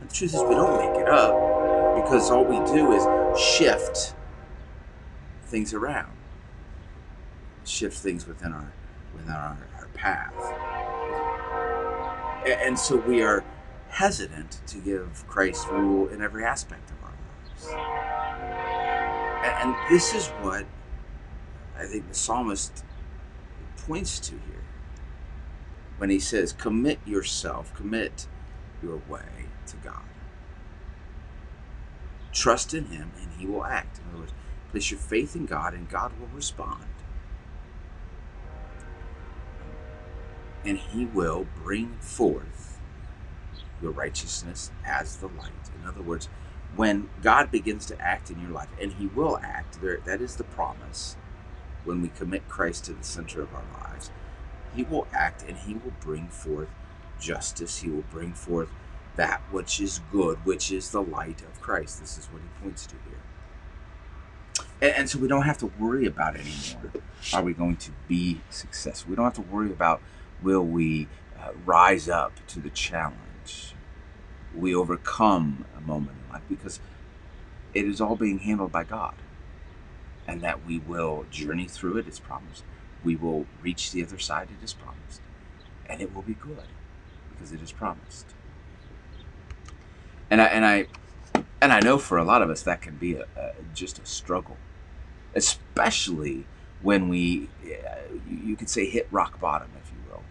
And 0.00 0.10
the 0.10 0.14
truth 0.14 0.34
is, 0.34 0.42
we 0.42 0.54
don't 0.54 0.76
make 0.76 1.00
it 1.00 1.08
up 1.08 1.34
because 1.96 2.30
all 2.30 2.44
we 2.44 2.56
do 2.70 2.92
is 2.92 3.40
shift 3.40 4.14
things 5.44 5.72
around, 5.72 6.12
shift 7.64 7.96
things 7.98 8.26
within 8.26 8.52
our 8.52 8.70
within 9.14 9.32
our, 9.32 9.56
our 9.78 9.88
path 9.94 10.34
and 12.46 12.78
so 12.78 12.96
we 12.96 13.22
are 13.22 13.44
hesitant 13.88 14.60
to 14.66 14.78
give 14.78 15.24
Christ 15.26 15.68
rule 15.68 16.08
in 16.08 16.22
every 16.22 16.44
aspect 16.44 16.90
of 16.90 16.96
our 17.04 17.12
lives. 17.40 17.68
And 19.62 19.74
this 19.90 20.14
is 20.14 20.28
what 20.42 20.64
I 21.76 21.86
think 21.86 22.08
the 22.08 22.14
psalmist 22.14 22.84
points 23.86 24.20
to 24.20 24.32
here 24.32 24.65
when 25.98 26.10
he 26.10 26.18
says, 26.20 26.52
Commit 26.52 26.98
yourself, 27.06 27.74
commit 27.74 28.26
your 28.82 29.00
way 29.08 29.46
to 29.66 29.76
God. 29.76 30.02
Trust 32.32 32.74
in 32.74 32.86
Him 32.86 33.12
and 33.20 33.30
He 33.38 33.46
will 33.46 33.64
act. 33.64 33.98
In 33.98 34.10
other 34.10 34.20
words, 34.20 34.34
place 34.70 34.90
your 34.90 35.00
faith 35.00 35.34
in 35.34 35.46
God 35.46 35.72
and 35.74 35.88
God 35.88 36.12
will 36.20 36.28
respond. 36.34 36.84
and 40.66 40.78
he 40.78 41.06
will 41.06 41.46
bring 41.62 41.96
forth 42.00 42.78
your 43.80 43.92
righteousness 43.92 44.70
as 44.84 45.16
the 45.16 45.28
light. 45.28 45.52
In 45.80 45.86
other 45.86 46.02
words, 46.02 46.28
when 46.74 47.08
God 47.22 47.50
begins 47.50 47.86
to 47.86 48.00
act 48.00 48.30
in 48.30 48.40
your 48.40 48.50
life, 48.50 48.68
and 48.80 48.92
he 48.94 49.06
will 49.06 49.38
act, 49.42 49.80
there, 49.80 50.00
that 50.04 50.20
is 50.20 50.36
the 50.36 50.44
promise 50.44 51.16
when 51.84 52.02
we 52.02 52.08
commit 52.08 52.48
Christ 52.48 52.84
to 52.86 52.92
the 52.92 53.04
center 53.04 53.40
of 53.42 53.54
our 53.54 53.64
lives, 53.82 54.10
he 54.76 54.82
will 54.84 55.06
act 55.12 55.42
and 55.48 55.56
he 55.56 55.74
will 55.74 55.94
bring 56.00 56.28
forth 56.28 56.68
justice. 57.18 57.78
He 57.78 57.88
will 57.88 58.04
bring 58.10 58.32
forth 58.34 58.68
that 59.16 59.40
which 59.50 59.80
is 59.80 60.00
good, 60.12 60.44
which 60.44 60.70
is 60.70 60.90
the 60.90 61.02
light 61.02 61.40
of 61.42 61.60
Christ. 61.60 62.00
This 62.00 62.18
is 62.18 62.26
what 62.26 62.42
he 62.42 62.48
points 62.62 62.86
to 62.86 62.94
here. 63.08 64.64
And, 64.82 64.92
and 64.92 65.10
so 65.10 65.18
we 65.18 65.28
don't 65.28 65.44
have 65.44 65.58
to 65.58 65.72
worry 65.78 66.06
about 66.06 66.36
anymore. 66.36 66.92
Are 67.32 67.42
we 67.42 67.54
going 67.54 67.76
to 67.78 67.90
be 68.06 68.42
successful? 68.50 69.10
We 69.10 69.16
don't 69.16 69.24
have 69.24 69.34
to 69.34 69.40
worry 69.40 69.70
about 69.70 70.02
will 70.42 70.64
we 70.64 71.08
uh, 71.40 71.52
rise 71.64 72.08
up 72.08 72.32
to 72.48 72.60
the 72.60 72.70
challenge. 72.70 73.74
We 74.54 74.74
overcome 74.74 75.64
a 75.76 75.80
moment 75.80 76.18
in 76.26 76.32
life 76.32 76.42
because 76.48 76.80
it 77.72 77.86
is 77.86 78.00
all 78.00 78.16
being 78.16 78.40
handled 78.40 78.72
by 78.72 78.84
God. 78.84 79.14
And 80.28 80.42
that 80.42 80.66
we 80.66 80.80
will 80.80 81.24
journey 81.30 81.66
through 81.66 81.98
it, 81.98 82.06
it's 82.06 82.18
promised. 82.18 82.64
We 83.06 83.14
will 83.16 83.46
reach 83.62 83.92
the 83.92 84.02
other 84.02 84.18
side, 84.18 84.48
it 84.50 84.64
is 84.64 84.72
promised. 84.74 85.20
And 85.88 86.02
it 86.02 86.12
will 86.12 86.22
be 86.22 86.34
good 86.34 86.66
because 87.30 87.52
it 87.52 87.62
is 87.62 87.70
promised. 87.70 88.26
And 90.28 90.42
I, 90.42 90.46
and 90.46 90.66
I 90.66 90.88
and 91.60 91.72
I 91.72 91.80
know 91.80 91.98
for 91.98 92.18
a 92.18 92.24
lot 92.24 92.42
of 92.42 92.50
us 92.50 92.62
that 92.62 92.82
can 92.82 92.96
be 92.96 93.14
a, 93.14 93.26
a 93.36 93.52
just 93.74 94.00
a 94.00 94.06
struggle, 94.06 94.56
especially 95.34 96.46
when 96.82 97.08
we, 97.08 97.48
uh, 97.64 97.96
you 98.28 98.56
could 98.56 98.68
say, 98.68 98.88
hit 98.88 99.06
rock 99.10 99.40
bottom, 99.40 99.68
if 99.80 99.90
you 99.90 100.10
will, 100.10 100.22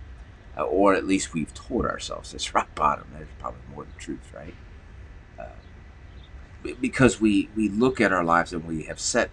uh, 0.58 0.68
or 0.68 0.94
at 0.94 1.06
least 1.06 1.34
we've 1.34 1.54
told 1.54 1.86
ourselves 1.86 2.34
it's 2.34 2.54
rock 2.54 2.76
bottom. 2.76 3.08
There's 3.14 3.28
probably 3.40 3.62
more 3.74 3.86
the 3.86 4.00
truth, 4.00 4.34
right? 4.36 4.54
Uh, 5.40 6.74
because 6.82 7.22
we 7.22 7.50
we 7.56 7.70
look 7.70 8.02
at 8.02 8.12
our 8.12 8.24
lives 8.24 8.52
and 8.52 8.66
we 8.66 8.84
have 8.84 9.00
set 9.00 9.30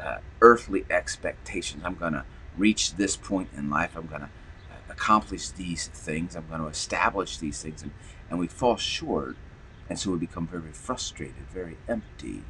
uh, 0.00 0.18
earthly 0.40 0.86
expectations. 0.90 1.82
I'm 1.84 1.96
going 1.96 2.14
to 2.14 2.24
reach 2.56 2.94
this 2.94 3.16
point 3.16 3.50
in 3.56 3.70
life. 3.70 3.96
I'm 3.96 4.06
going 4.06 4.22
to 4.22 4.26
uh, 4.26 4.90
accomplish 4.90 5.50
these 5.50 5.88
things. 5.88 6.36
I'm 6.36 6.48
going 6.48 6.60
to 6.60 6.68
establish 6.68 7.38
these 7.38 7.62
things, 7.62 7.82
and, 7.82 7.92
and 8.30 8.38
we 8.38 8.46
fall 8.46 8.76
short 8.76 9.36
and 9.88 9.98
so 9.98 10.10
we 10.10 10.18
become 10.18 10.46
very 10.46 10.72
frustrated, 10.72 11.48
very 11.52 11.76
empty. 11.88 12.42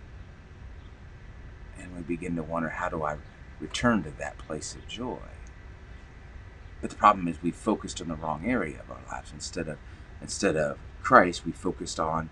And 1.79 1.95
we 1.95 2.03
begin 2.03 2.37
to 2.37 2.43
wonder, 2.43 2.71
how 2.71 2.89
do 2.89 3.03
I 3.03 3.19
return 3.61 4.03
to 4.05 4.11
that 4.11 4.39
place 4.39 4.75
of 4.75 4.89
joy? 4.89 5.19
But 6.81 6.91
the 6.91 6.97
problem 6.97 7.29
is 7.29 7.43
we 7.43 7.51
focused 7.51 8.01
on 8.01 8.09
the 8.09 8.15
wrong 8.15 8.45
area 8.47 8.81
of 8.81 8.91
our 8.91 9.01
lives. 9.11 9.33
Instead 9.33 9.69
of 9.69 9.79
instead 10.21 10.57
of 10.57 10.79
Christ, 11.03 11.45
we 11.45 11.53
focused 11.53 12.01
on 12.01 12.31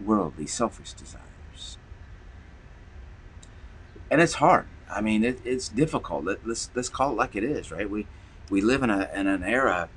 worldly, 0.00 0.46
selfish 0.46 0.92
desires. 0.92 1.78
And 4.10 4.20
it's 4.20 4.34
hard. 4.34 4.66
I 4.94 5.00
mean, 5.00 5.24
it, 5.24 5.40
it's 5.44 5.68
difficult. 5.68 6.24
Let, 6.24 6.44
us 6.46 6.70
let's 6.74 6.88
call 6.88 7.12
it 7.12 7.16
like 7.16 7.36
it 7.36 7.44
is, 7.44 7.70
right? 7.70 7.88
We 7.88 8.06
we 8.50 8.60
live 8.60 8.82
in 8.82 8.90
a 8.90 9.08
in 9.14 9.26
an 9.26 9.42
era, 9.42 9.88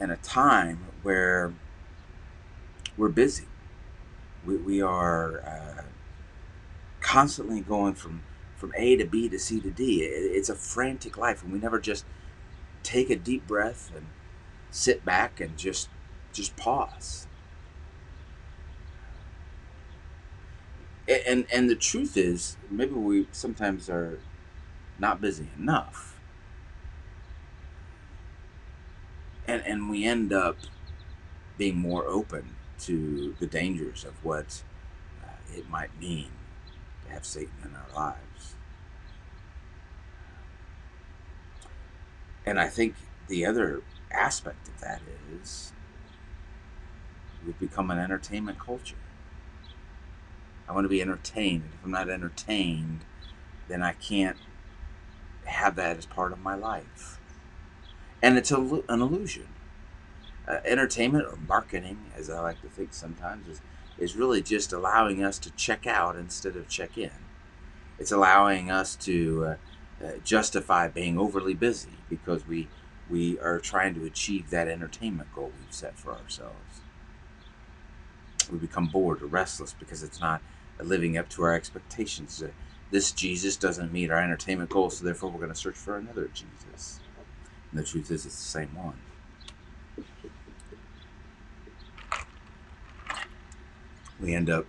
in 0.00 0.10
a 0.10 0.16
time 0.16 0.80
where 1.02 1.52
we're 2.96 3.08
busy. 3.08 3.46
We, 4.44 4.56
we 4.56 4.82
are 4.82 5.40
uh, 5.40 5.82
constantly 7.00 7.60
going 7.60 7.94
from, 7.94 8.22
from 8.56 8.72
A 8.76 8.96
to 8.96 9.04
B 9.04 9.28
to 9.28 9.38
C 9.38 9.60
to 9.60 9.70
D. 9.70 10.02
It, 10.02 10.36
it's 10.36 10.48
a 10.48 10.54
frantic 10.54 11.16
life, 11.16 11.42
and 11.42 11.52
we 11.52 11.58
never 11.58 11.78
just 11.80 12.04
take 12.82 13.10
a 13.10 13.16
deep 13.16 13.46
breath 13.46 13.90
and 13.94 14.06
sit 14.70 15.04
back 15.04 15.40
and 15.40 15.56
just 15.56 15.88
just 16.32 16.56
pause. 16.56 17.26
And 21.08 21.46
and 21.52 21.70
the 21.70 21.76
truth 21.76 22.16
is, 22.16 22.56
maybe 22.70 22.94
we 22.94 23.28
sometimes 23.32 23.88
are 23.88 24.18
not 24.98 25.20
busy 25.20 25.48
enough. 25.58 26.18
And 29.46 29.62
and 29.64 29.90
we 29.90 30.04
end 30.04 30.32
up 30.32 30.56
being 31.56 31.76
more 31.76 32.04
open 32.06 32.56
to 32.80 33.34
the 33.38 33.46
dangers 33.46 34.04
of 34.04 34.12
what 34.24 34.62
uh, 35.24 35.28
it 35.54 35.68
might 35.70 35.98
mean 36.00 36.30
to 37.04 37.12
have 37.12 37.24
Satan 37.24 37.54
in 37.64 37.74
our 37.74 37.88
lives. 37.94 38.54
And 42.44 42.60
I 42.60 42.68
think 42.68 42.94
the 43.28 43.44
other 43.46 43.82
aspect 44.10 44.68
of 44.68 44.80
that 44.80 45.00
is 45.40 45.72
we've 47.44 47.58
become 47.58 47.90
an 47.90 47.98
entertainment 47.98 48.58
culture. 48.58 48.96
I 50.68 50.72
want 50.72 50.84
to 50.84 50.88
be 50.88 51.00
entertained. 51.00 51.64
If 51.74 51.84
I'm 51.84 51.90
not 51.92 52.08
entertained, 52.08 53.00
then 53.68 53.82
I 53.82 53.92
can't 53.92 54.36
have 55.46 55.76
that 55.76 55.96
as 55.96 56.06
part 56.06 56.32
of 56.32 56.40
my 56.40 56.54
life. 56.54 57.18
And 58.22 58.36
it's 58.38 58.50
a, 58.50 58.60
an 58.88 59.00
illusion 59.00 59.48
uh, 60.48 60.58
entertainment 60.64 61.26
or 61.26 61.36
marketing, 61.48 61.98
as 62.16 62.30
I 62.30 62.40
like 62.40 62.60
to 62.62 62.68
think 62.68 62.94
sometimes, 62.94 63.48
is, 63.48 63.60
is 63.98 64.16
really 64.16 64.42
just 64.42 64.72
allowing 64.72 65.22
us 65.22 65.38
to 65.40 65.50
check 65.52 65.86
out 65.86 66.16
instead 66.16 66.56
of 66.56 66.68
check 66.68 66.96
in. 66.96 67.10
It's 67.98 68.12
allowing 68.12 68.70
us 68.70 68.94
to 68.96 69.56
uh, 70.02 70.04
uh, 70.04 70.10
justify 70.24 70.88
being 70.88 71.18
overly 71.18 71.54
busy 71.54 71.98
because 72.08 72.46
we 72.46 72.68
we 73.08 73.38
are 73.38 73.60
trying 73.60 73.94
to 73.94 74.04
achieve 74.04 74.50
that 74.50 74.66
entertainment 74.66 75.32
goal 75.32 75.52
we've 75.60 75.72
set 75.72 75.96
for 75.96 76.10
ourselves. 76.10 76.80
We 78.50 78.58
become 78.58 78.88
bored 78.88 79.22
or 79.22 79.26
restless 79.26 79.72
because 79.78 80.02
it's 80.02 80.20
not 80.20 80.42
living 80.80 81.16
up 81.16 81.28
to 81.30 81.44
our 81.44 81.54
expectations. 81.54 82.42
This 82.90 83.12
Jesus 83.12 83.56
doesn't 83.56 83.92
meet 83.92 84.10
our 84.10 84.22
entertainment 84.22 84.70
goals, 84.70 84.98
so 84.98 85.04
therefore 85.04 85.30
we're 85.30 85.40
going 85.40 85.52
to 85.52 85.58
search 85.58 85.76
for 85.76 85.96
another 85.96 86.30
Jesus. 86.32 87.00
And 87.70 87.80
the 87.80 87.84
truth 87.84 88.10
is, 88.10 88.24
it's 88.24 88.36
the 88.36 88.42
same 88.42 88.74
one. 88.74 88.94
we 94.20 94.34
end 94.34 94.50
up 94.50 94.66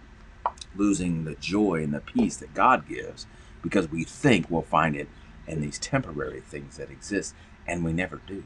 losing 0.75 1.23
the 1.23 1.35
joy 1.35 1.83
and 1.83 1.93
the 1.93 1.99
peace 1.99 2.37
that 2.37 2.53
God 2.53 2.87
gives 2.87 3.25
because 3.61 3.89
we 3.89 4.03
think 4.03 4.49
we'll 4.49 4.61
find 4.61 4.95
it 4.95 5.07
in 5.47 5.61
these 5.61 5.79
temporary 5.79 6.41
things 6.41 6.77
that 6.77 6.91
exist, 6.91 7.33
and 7.65 7.83
we 7.83 7.93
never 7.93 8.21
do. 8.27 8.43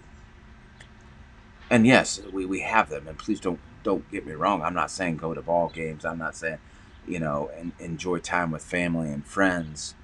And 1.70 1.86
yes, 1.86 2.22
we, 2.32 2.46
we 2.46 2.62
have 2.62 2.90
them, 2.90 3.08
and 3.08 3.18
please 3.18 3.40
don't 3.40 3.60
don't 3.84 4.10
get 4.12 4.28
me 4.28 4.34
wrong. 4.34 4.62
I'm 4.62 4.76
not 4.76 4.92
saying 4.92 5.18
go 5.18 5.34
to 5.34 5.42
ball 5.42 5.70
games. 5.70 6.06
I'm 6.06 6.20
not 6.20 6.36
saying, 6.36 6.60
you 7.08 7.20
know, 7.20 7.50
and 7.56 7.72
enjoy 7.80 8.20
time 8.20 8.52
with 8.52 8.64
family 8.64 9.10
and 9.10 9.26
friends. 9.26 9.96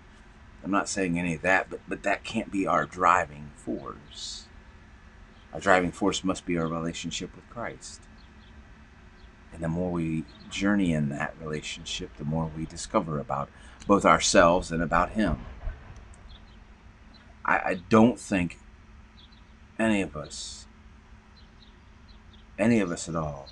I'm 0.63 0.71
not 0.71 0.89
saying 0.89 1.17
any 1.17 1.35
of 1.35 1.41
that, 1.43 1.69
but 1.69 1.81
but 1.87 2.03
that 2.03 2.23
can't 2.23 2.51
be 2.51 2.67
our 2.67 2.85
driving 2.85 3.51
force. 3.55 4.47
Our 5.53 5.59
driving 5.59 5.91
force 5.91 6.23
must 6.23 6.45
be 6.45 6.57
our 6.57 6.67
relationship 6.67 7.35
with 7.35 7.49
Christ. 7.49 8.01
And 9.53 9.63
the 9.63 9.67
more 9.67 9.91
we 9.91 10.25
journey 10.49 10.93
in 10.93 11.09
that 11.09 11.33
relationship, 11.41 12.15
the 12.17 12.25
more 12.25 12.51
we 12.55 12.65
discover 12.65 13.19
about 13.19 13.49
both 13.87 14.05
ourselves 14.05 14.71
and 14.71 14.83
about 14.83 15.11
Him. 15.11 15.39
I, 17.45 17.57
I 17.57 17.81
don't 17.89 18.19
think 18.19 18.59
any 19.79 20.01
of 20.01 20.17
us, 20.17 20.67
any 22.59 22.79
of 22.79 22.91
us 22.91 23.07
at 23.07 23.15
all, 23.15 23.47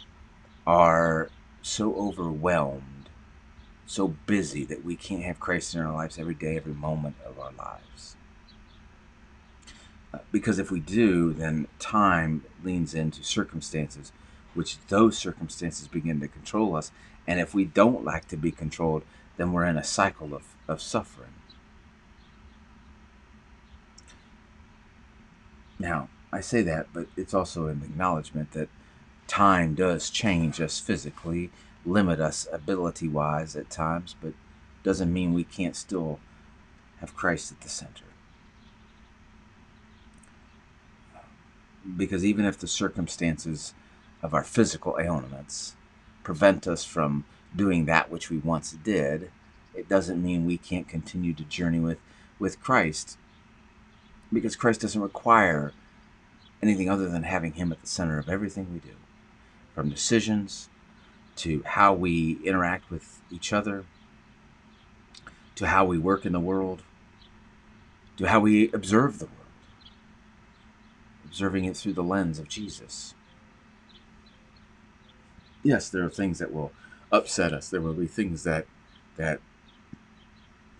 are 0.68 1.30
so 1.62 1.96
overwhelmed, 1.96 2.95
so 3.86 4.10
busy 4.25 4.65
that 4.65 4.84
we 4.84 4.96
can't 4.96 5.24
have 5.24 5.39
Christ 5.39 5.75
in 5.75 5.82
our 5.82 5.94
lives 5.94 6.18
every 6.18 6.34
day, 6.34 6.58
every 6.58 6.74
moment 6.74 7.15
of 7.25 7.39
our 7.39 7.51
lives. 7.51 8.15
Uh, 10.13 10.20
because 10.32 10.60
if 10.60 10.72
we 10.72 10.80
do, 10.80 11.34
then 11.34 11.68
time 11.80 12.44
leans 12.63 12.94
into 12.96 13.24
circumstances 13.24 14.12
which 14.56 14.77
those 14.88 15.18
circumstances 15.18 15.88
begin 15.88 16.20
to 16.22 16.27
control 16.27 16.75
us. 16.75 16.92
And 17.27 17.39
if 17.39 17.54
we 17.54 17.65
don't 17.65 18.04
like 18.04 18.27
to 18.30 18.38
be 18.38 18.51
controlled, 18.51 19.04
then 19.38 19.51
we're 19.51 19.65
in 19.65 19.77
a 19.77 19.84
cycle 19.84 20.34
of, 20.34 20.56
of 20.68 20.82
suffering. 20.82 21.34
Now, 25.77 26.08
I 26.32 26.39
say 26.39 26.62
that, 26.63 26.88
but 26.94 27.08
it's 27.18 27.34
also 27.34 27.68
an 27.68 27.82
acknowledgement 27.84 28.51
that 28.54 28.70
time 29.27 29.75
does 29.75 30.10
change 30.10 30.62
us 30.62 30.80
physically, 30.80 31.51
limit 31.86 32.20
us 32.20 32.48
ability 32.51 33.08
wise 33.08 33.56
at 33.56 33.70
times, 33.70 34.15
but 34.22 34.34
doesn't 34.84 35.13
mean 35.13 35.34
we 35.34 35.44
can't 35.44 35.75
still 35.75 36.20
have 37.00 37.15
Christ 37.15 37.51
at 37.51 37.62
the 37.62 37.70
center. 37.70 38.06
Because 41.98 42.25
even 42.25 42.46
if 42.46 42.58
the 42.58 42.68
circumstances 42.68 43.74
of 44.24 44.34
our 44.34 44.44
physical 44.44 44.98
ailments 45.00 45.75
prevent 46.24 46.68
us 46.68 46.84
from 46.84 47.25
doing 47.56 47.86
that 47.86 48.10
which 48.10 48.30
we 48.30 48.38
once 48.38 48.72
did, 48.72 49.30
it 49.75 49.88
doesn't 49.88 50.24
mean 50.24 50.46
we 50.46 50.58
can't 50.58 50.88
continue 50.88 51.34
to 51.34 51.44
journey 51.44 51.80
with, 51.80 52.00
with 52.39 52.60
Christ 52.62 53.18
because 54.34 54.56
Christ 54.56 54.82
doesn't 54.82 55.01
require 55.01 55.74
anything 56.62 56.89
other 56.89 57.08
than 57.08 57.24
having 57.24 57.54
Him 57.54 57.72
at 57.72 57.82
the 57.82 57.88
center 57.88 58.18
of 58.18 58.30
everything 58.30 58.74
we 58.74 58.80
do, 58.80 58.96
from 59.74 59.89
decisions 59.89 60.70
to 61.38 61.62
how 61.65 61.94
we 61.94 62.39
interact 62.44 62.89
with 62.89 63.22
each 63.32 63.51
other, 63.51 63.86
to 65.56 65.68
how 65.68 65.86
we 65.86 65.98
work 65.98 66.25
in 66.25 66.34
the 66.34 66.39
world, 66.39 66.84
to 68.18 68.27
how 68.27 68.39
we 68.39 68.72
observe 68.72 69.20
the 69.20 69.25
world, 69.25 69.38
observing 71.25 71.65
it 71.65 71.75
through 71.75 71.94
the 71.94 72.04
lens 72.04 72.39
of 72.39 72.48
Jesus 72.48 73.15
yes, 75.65 75.89
there 75.89 76.06
are 76.06 76.10
things 76.10 76.39
that 76.39 76.54
will 76.54 76.72
upset 77.12 77.51
us. 77.51 77.70
There 77.70 77.82
will 77.82 77.94
be 77.94 78.08
things 78.08 78.44
that 78.44 78.68
that 79.18 79.39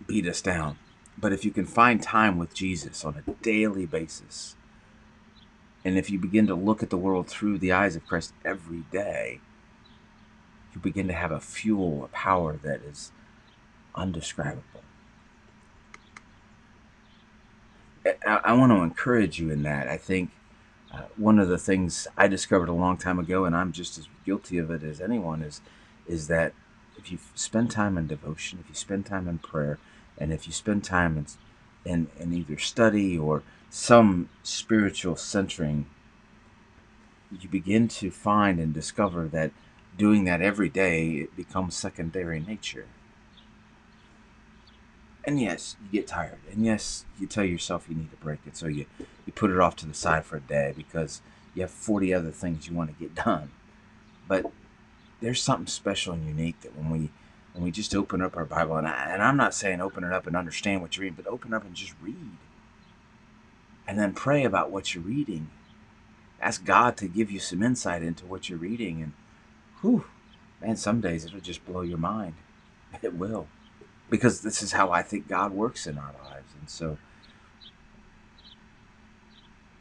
beat 0.06 0.26
us 0.26 0.40
down. 0.40 0.78
But 1.18 1.32
if 1.32 1.44
you 1.44 1.50
can 1.50 1.66
find 1.66 2.02
time 2.02 2.38
with 2.38 2.54
Jesus 2.54 3.04
on 3.04 3.16
a 3.16 3.30
daily 3.42 3.86
basis, 3.86 4.54
and 5.84 5.98
if 5.98 6.10
you 6.10 6.18
begin 6.18 6.46
to 6.46 6.54
look 6.54 6.82
at 6.82 6.90
the 6.90 6.98
world 6.98 7.26
through 7.26 7.58
the 7.58 7.72
eyes 7.72 7.96
of 7.96 8.06
Christ 8.06 8.32
every 8.44 8.84
day, 8.92 9.40
you 10.76 10.82
begin 10.82 11.08
to 11.08 11.14
have 11.14 11.32
a 11.32 11.40
fuel, 11.40 12.04
a 12.04 12.08
power 12.08 12.58
that 12.62 12.82
is 12.82 13.10
undescribable. 13.94 14.82
I, 18.04 18.40
I 18.44 18.52
want 18.52 18.72
to 18.72 18.82
encourage 18.82 19.40
you 19.40 19.50
in 19.50 19.62
that. 19.62 19.88
I 19.88 19.96
think 19.96 20.30
uh, 20.92 21.04
one 21.16 21.38
of 21.38 21.48
the 21.48 21.56
things 21.56 22.06
I 22.16 22.28
discovered 22.28 22.68
a 22.68 22.74
long 22.74 22.98
time 22.98 23.18
ago, 23.18 23.46
and 23.46 23.56
I'm 23.56 23.72
just 23.72 23.96
as 23.96 24.06
guilty 24.26 24.58
of 24.58 24.70
it 24.70 24.82
as 24.82 25.00
anyone, 25.00 25.42
is 25.42 25.62
is 26.06 26.28
that 26.28 26.52
if 26.98 27.10
you 27.10 27.18
spend 27.34 27.70
time 27.70 27.96
in 27.96 28.06
devotion, 28.06 28.58
if 28.62 28.68
you 28.68 28.74
spend 28.74 29.06
time 29.06 29.26
in 29.26 29.38
prayer, 29.38 29.78
and 30.18 30.32
if 30.32 30.46
you 30.46 30.52
spend 30.52 30.84
time 30.84 31.16
in 31.16 31.26
in, 31.90 32.08
in 32.20 32.34
either 32.34 32.58
study 32.58 33.16
or 33.16 33.42
some 33.70 34.28
spiritual 34.42 35.16
centering, 35.16 35.86
you 37.40 37.48
begin 37.48 37.88
to 37.88 38.10
find 38.10 38.60
and 38.60 38.74
discover 38.74 39.26
that 39.28 39.52
doing 39.96 40.24
that 40.24 40.42
every 40.42 40.68
day 40.68 41.10
it 41.10 41.36
becomes 41.36 41.74
secondary 41.74 42.40
nature. 42.40 42.86
And 45.24 45.40
yes, 45.40 45.76
you 45.82 46.00
get 46.00 46.06
tired. 46.06 46.38
And 46.50 46.64
yes, 46.64 47.04
you 47.18 47.26
tell 47.26 47.44
yourself 47.44 47.86
you 47.88 47.96
need 47.96 48.10
to 48.12 48.16
break 48.16 48.40
it. 48.46 48.56
So 48.56 48.68
you, 48.68 48.86
you 49.26 49.32
put 49.32 49.50
it 49.50 49.58
off 49.58 49.74
to 49.76 49.86
the 49.86 49.94
side 49.94 50.24
for 50.24 50.36
a 50.36 50.40
day 50.40 50.72
because 50.76 51.20
you 51.54 51.62
have 51.62 51.70
40 51.70 52.14
other 52.14 52.30
things 52.30 52.68
you 52.68 52.76
want 52.76 52.96
to 52.96 53.02
get 53.02 53.14
done. 53.14 53.50
But 54.28 54.46
there's 55.20 55.42
something 55.42 55.66
special 55.66 56.12
and 56.14 56.26
unique 56.26 56.60
that 56.60 56.76
when 56.76 56.90
we 56.90 57.10
when 57.54 57.64
we 57.64 57.70
just 57.70 57.94
open 57.94 58.20
up 58.20 58.36
our 58.36 58.44
Bible, 58.44 58.76
and, 58.76 58.86
I, 58.86 59.08
and 59.14 59.22
I'm 59.22 59.38
not 59.38 59.54
saying 59.54 59.80
open 59.80 60.04
it 60.04 60.12
up 60.12 60.26
and 60.26 60.36
understand 60.36 60.82
what 60.82 60.94
you're 60.94 61.04
reading, 61.04 61.22
but 61.24 61.32
open 61.32 61.54
up 61.54 61.64
and 61.64 61.74
just 61.74 61.94
read. 62.02 62.36
And 63.88 63.98
then 63.98 64.12
pray 64.12 64.44
about 64.44 64.70
what 64.70 64.94
you're 64.94 65.02
reading. 65.02 65.48
Ask 66.38 66.66
God 66.66 66.98
to 66.98 67.08
give 67.08 67.30
you 67.30 67.40
some 67.40 67.62
insight 67.62 68.02
into 68.02 68.26
what 68.26 68.50
you're 68.50 68.58
reading. 68.58 69.02
And, 69.02 69.12
whew, 69.86 70.04
man, 70.60 70.76
some 70.76 71.00
days 71.00 71.24
it'll 71.24 71.40
just 71.40 71.64
blow 71.64 71.82
your 71.82 71.98
mind. 71.98 72.34
It 73.02 73.14
will 73.14 73.46
because 74.08 74.40
this 74.40 74.62
is 74.62 74.72
how 74.72 74.90
I 74.90 75.02
think 75.02 75.28
God 75.28 75.52
works 75.52 75.86
in 75.86 75.98
our 75.98 76.14
lives. 76.24 76.52
And 76.58 76.70
so, 76.70 76.98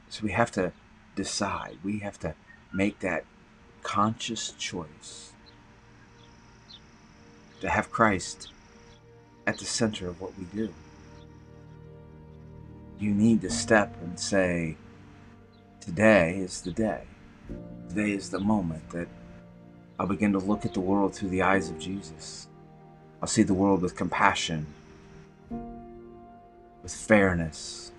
so 0.09 0.23
we 0.23 0.31
have 0.31 0.51
to 0.51 0.71
decide. 1.15 1.77
We 1.83 1.99
have 1.99 2.19
to 2.19 2.35
make 2.73 2.99
that 2.99 3.25
conscious 3.83 4.51
choice 4.57 5.31
to 7.61 7.69
have 7.69 7.91
Christ 7.91 8.51
at 9.47 9.59
the 9.59 9.65
center 9.65 10.07
of 10.07 10.19
what 10.19 10.37
we 10.37 10.45
do. 10.45 10.73
You 12.99 13.13
need 13.13 13.41
to 13.41 13.49
step 13.49 13.95
and 14.01 14.19
say, 14.19 14.77
Today 15.79 16.37
is 16.39 16.61
the 16.61 16.71
day. 16.71 17.03
Today 17.89 18.11
is 18.11 18.31
the 18.31 18.39
moment 18.39 18.89
that 18.89 19.07
I'll 19.99 20.07
begin 20.07 20.33
to 20.33 20.39
look 20.39 20.65
at 20.65 20.73
the 20.73 20.81
world 20.81 21.15
through 21.15 21.29
the 21.29 21.41
eyes 21.41 21.69
of 21.69 21.79
Jesus. 21.79 22.47
I'll 23.21 23.27
see 23.27 23.43
the 23.43 23.53
world 23.53 23.81
with 23.81 23.95
compassion, 23.95 24.67
with 25.49 26.93
fairness. 26.93 27.91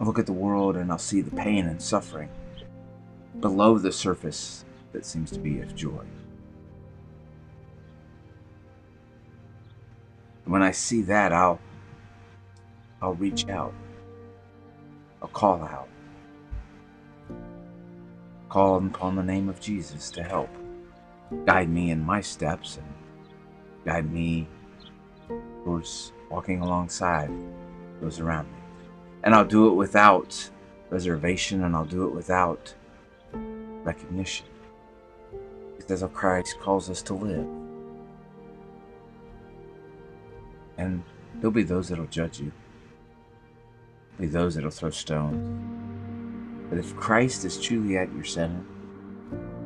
I'll 0.00 0.06
look 0.06 0.18
at 0.18 0.26
the 0.26 0.32
world 0.32 0.76
and 0.76 0.90
I'll 0.90 0.98
see 0.98 1.20
the 1.20 1.34
pain 1.34 1.66
and 1.66 1.80
suffering 1.80 2.28
below 3.40 3.78
the 3.78 3.92
surface 3.92 4.64
that 4.92 5.06
seems 5.06 5.30
to 5.30 5.38
be 5.38 5.60
of 5.60 5.74
joy. 5.74 6.04
And 10.44 10.52
when 10.52 10.62
I 10.62 10.70
see 10.70 11.02
that, 11.02 11.32
I'll 11.32 11.60
I'll 13.00 13.14
reach 13.14 13.48
out. 13.48 13.74
I'll 15.22 15.28
call 15.28 15.62
out. 15.62 15.88
Call 18.48 18.76
upon 18.78 19.16
the 19.16 19.22
name 19.22 19.48
of 19.48 19.60
Jesus 19.60 20.10
to 20.12 20.22
help 20.22 20.48
guide 21.44 21.68
me 21.68 21.90
in 21.90 22.02
my 22.02 22.20
steps 22.20 22.78
and 22.78 22.86
guide 23.84 24.10
me 24.10 24.48
towards 25.64 26.12
walking 26.30 26.60
alongside 26.62 27.30
those 28.00 28.20
around 28.20 28.50
me. 28.50 28.58
And 29.24 29.34
I'll 29.34 29.44
do 29.44 29.68
it 29.68 29.74
without 29.74 30.50
reservation 30.90 31.64
and 31.64 31.76
I'll 31.76 31.84
do 31.84 32.06
it 32.06 32.14
without 32.14 32.74
recognition. 33.32 34.46
Because 35.76 36.00
how 36.00 36.08
Christ 36.08 36.56
calls 36.60 36.88
us 36.88 37.02
to 37.02 37.14
live. 37.14 37.46
And 40.78 41.02
there'll 41.36 41.50
be 41.50 41.64
those 41.64 41.88
that'll 41.88 42.06
judge 42.06 42.40
you. 42.40 42.52
There'll 44.16 44.30
be 44.30 44.32
those 44.32 44.54
that'll 44.54 44.70
throw 44.70 44.90
stones. 44.90 45.67
But 46.68 46.78
if 46.78 46.94
Christ 46.96 47.44
is 47.44 47.60
truly 47.60 47.96
at 47.96 48.12
your 48.12 48.24
center, 48.24 48.64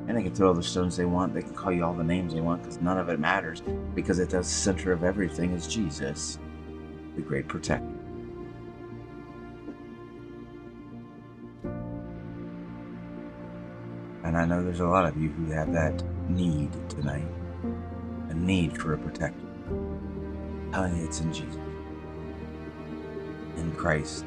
and 0.09 0.17
they 0.17 0.23
can 0.23 0.35
throw 0.35 0.49
all 0.49 0.55
the 0.55 0.63
stones 0.63 0.97
they 0.97 1.05
want. 1.05 1.33
They 1.33 1.43
can 1.43 1.55
call 1.55 1.73
you 1.73 1.85
all 1.85 1.95
the 1.95 2.05
names 2.05 2.35
they 2.35 2.41
want 2.41 2.63
because 2.63 2.81
none 2.81 2.99
of 2.99 3.09
it 3.09 3.21
matters 3.21 3.63
because 3.95 4.19
at 4.19 4.31
the 4.31 4.43
center 4.43 4.93
of 4.93 5.05
everything 5.05 5.53
is 5.53 5.67
Jesus, 5.67 6.39
the 7.17 7.23
great 7.23 7.49
protector. 7.49 7.87
And 14.25 14.37
I 14.37 14.45
know 14.45 14.63
there's 14.63 14.81
a 14.81 14.87
lot 14.87 15.05
of 15.05 15.17
you 15.17 15.29
who 15.31 15.51
have 15.53 15.73
that 15.73 16.03
need 16.29 16.73
tonight 16.89 17.27
a 18.29 18.35
need 18.35 18.81
for 18.81 18.95
a 18.95 18.99
protector. 18.99 19.47
Telling 20.73 20.97
you, 20.97 21.05
it's 21.05 21.21
in 21.21 21.33
Jesus, 21.33 21.59
in 23.57 23.73
Christ. 23.77 24.25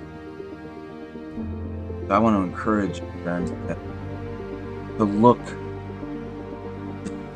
I 2.10 2.20
want 2.20 2.36
to 2.36 2.42
encourage 2.42 3.00
you, 3.00 3.12
friends, 3.24 3.52
to 4.98 5.04
look 5.04 5.40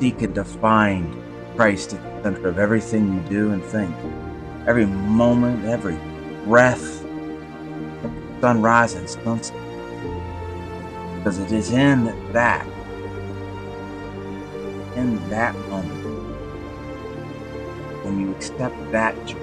seek 0.00 0.22
and 0.22 0.34
to 0.34 0.44
find 0.44 1.14
Christ 1.56 1.92
at 1.92 2.02
the 2.02 2.22
center 2.22 2.48
of 2.48 2.58
everything 2.58 3.14
you 3.14 3.20
do 3.28 3.52
and 3.52 3.62
think. 3.62 3.94
Every 4.66 4.86
moment, 4.86 5.66
every 5.66 5.98
breath, 6.44 7.00
sunrise 8.40 8.94
and 8.94 9.08
sunset. 9.08 9.56
Because 11.16 11.38
it 11.38 11.52
is 11.52 11.72
in 11.72 12.04
that, 12.32 12.66
in 14.96 15.28
that 15.28 15.54
moment, 15.68 16.06
when 18.04 18.20
you 18.20 18.30
accept 18.32 18.74
that 18.92 19.14
joy, 19.26 19.36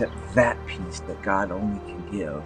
accept 0.00 0.34
that 0.34 0.66
peace 0.66 1.00
that 1.00 1.22
God 1.22 1.52
only 1.52 1.78
can 1.80 2.10
give, 2.10 2.42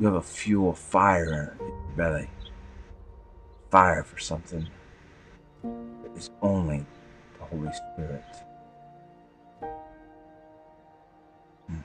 you 0.00 0.06
have 0.06 0.16
a 0.16 0.22
fuel 0.22 0.72
fire 0.72 1.54
in 1.60 1.66
your 1.66 1.96
belly 1.96 2.30
fire 3.70 4.02
for 4.02 4.18
something 4.18 4.66
that 5.62 6.16
is 6.16 6.30
only 6.40 6.84
the 7.38 7.44
Holy 7.44 7.70
Spirit. 7.72 8.24
Hmm. 11.68 11.80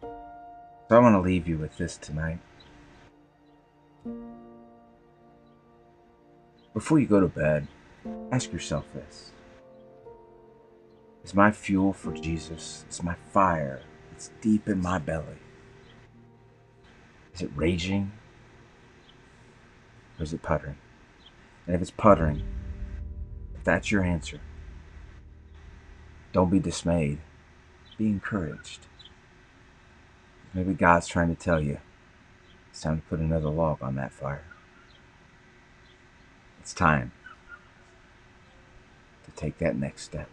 So 0.00 0.96
I 0.96 0.98
want 0.98 1.14
to 1.14 1.20
leave 1.20 1.48
you 1.48 1.58
with 1.58 1.78
this 1.78 1.96
tonight. 1.96 2.40
Before 6.74 6.98
you 6.98 7.06
go 7.06 7.20
to 7.20 7.28
bed, 7.28 7.68
ask 8.32 8.52
yourself 8.52 8.84
this 8.92 9.30
Is 11.24 11.34
my 11.34 11.52
fuel 11.52 11.92
for 11.92 12.12
Jesus? 12.12 12.84
Is 12.90 13.02
my 13.02 13.14
fire 13.32 13.82
It's 14.12 14.30
deep 14.40 14.68
in 14.68 14.82
my 14.82 14.98
belly? 14.98 15.38
Is 17.34 17.42
it 17.42 17.50
raging? 17.54 18.12
Or 20.18 20.24
is 20.24 20.32
it 20.32 20.42
puttering? 20.42 20.76
And 21.66 21.74
if 21.74 21.82
it's 21.82 21.90
puttering, 21.90 22.42
if 23.54 23.64
that's 23.64 23.90
your 23.90 24.02
answer, 24.02 24.40
don't 26.32 26.50
be 26.50 26.58
dismayed. 26.58 27.18
Be 27.98 28.06
encouraged. 28.06 28.86
Maybe 30.54 30.74
God's 30.74 31.06
trying 31.06 31.28
to 31.28 31.40
tell 31.40 31.60
you 31.60 31.78
it's 32.70 32.80
time 32.80 33.00
to 33.00 33.06
put 33.06 33.20
another 33.20 33.48
log 33.48 33.82
on 33.82 33.96
that 33.96 34.12
fire. 34.12 34.44
It's 36.60 36.72
time 36.72 37.12
to 39.24 39.30
take 39.32 39.58
that 39.58 39.76
next 39.76 40.02
step. 40.02 40.28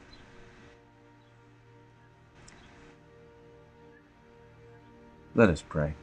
Let 5.35 5.49
us 5.49 5.63
pray. 5.67 5.95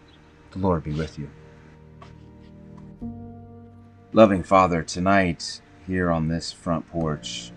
The 0.56 0.62
Lord 0.62 0.84
be 0.84 0.92
with 0.92 1.18
you. 1.18 1.28
Loving 4.14 4.42
Father, 4.42 4.82
tonight 4.82 5.60
here 5.86 6.10
on 6.10 6.28
this 6.28 6.50
front 6.50 6.88
porch, 6.88 7.52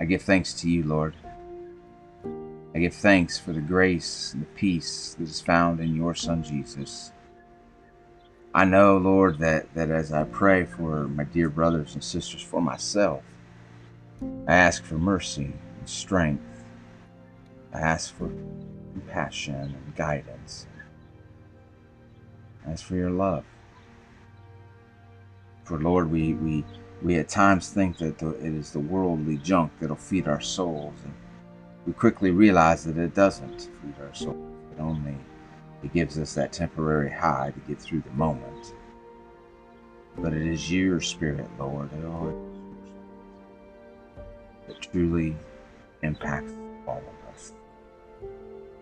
I 0.00 0.06
give 0.06 0.22
thanks 0.22 0.54
to 0.54 0.70
you, 0.70 0.84
Lord. 0.84 1.14
I 2.74 2.78
give 2.78 2.94
thanks 2.94 3.38
for 3.38 3.52
the 3.52 3.60
grace 3.60 4.32
and 4.32 4.40
the 4.40 4.46
peace 4.54 5.16
that 5.18 5.24
is 5.24 5.42
found 5.42 5.80
in 5.80 5.94
your 5.94 6.14
Son 6.14 6.42
Jesus. 6.42 7.12
I 8.54 8.64
know, 8.64 8.96
Lord, 8.96 9.38
that, 9.40 9.74
that 9.74 9.90
as 9.90 10.14
I 10.14 10.24
pray 10.24 10.64
for 10.64 11.06
my 11.06 11.24
dear 11.24 11.50
brothers 11.50 11.92
and 11.92 12.02
sisters, 12.02 12.40
for 12.40 12.62
myself, 12.62 13.22
I 14.48 14.54
ask 14.54 14.82
for 14.82 14.96
mercy 14.96 15.52
and 15.78 15.86
strength. 15.86 16.64
I 17.74 17.80
ask 17.80 18.14
for 18.14 18.28
compassion 18.94 19.54
and 19.54 19.94
guidance. 19.94 20.66
I 22.66 22.72
ask 22.72 22.84
for 22.84 22.96
your 22.96 23.10
love. 23.10 23.44
For 25.64 25.78
Lord, 25.78 26.10
we, 26.10 26.34
we, 26.34 26.64
we 27.02 27.16
at 27.16 27.28
times 27.28 27.68
think 27.68 27.98
that 27.98 28.18
the, 28.18 28.30
it 28.30 28.54
is 28.54 28.72
the 28.72 28.80
worldly 28.80 29.38
junk 29.38 29.72
that'll 29.80 29.96
feed 29.96 30.28
our 30.28 30.40
souls. 30.40 30.94
And 31.04 31.14
we 31.86 31.92
quickly 31.92 32.30
realize 32.30 32.84
that 32.84 32.96
it 32.98 33.14
doesn't 33.14 33.62
feed 33.62 33.94
our 34.00 34.14
souls. 34.14 34.54
It 34.76 34.80
only 34.80 35.16
it 35.82 35.92
gives 35.92 36.18
us 36.18 36.34
that 36.34 36.52
temporary 36.52 37.10
high 37.10 37.52
to 37.52 37.60
get 37.68 37.78
through 37.80 38.00
the 38.00 38.10
moment. 38.10 38.74
But 40.18 40.32
it 40.32 40.46
is 40.46 40.70
your 40.70 41.00
spirit, 41.00 41.46
Lord, 41.58 41.90
that 44.66 44.80
truly 44.80 45.36
impacts 46.02 46.52
all 46.86 46.98
of 46.98 47.34
us. 47.34 47.52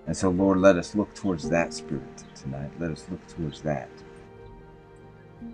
And 0.07 0.17
so, 0.17 0.29
Lord, 0.31 0.59
let 0.59 0.77
us 0.77 0.95
look 0.95 1.15
towards 1.15 1.49
that 1.49 1.73
spirit 1.73 2.25
tonight. 2.35 2.71
Let 2.79 2.91
us 2.91 3.07
look 3.11 3.27
towards 3.29 3.63
that. 3.63 3.89